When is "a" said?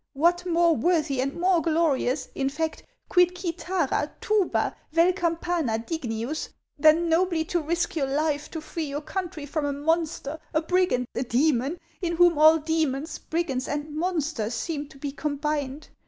9.67-9.73, 10.55-10.61, 11.13-11.21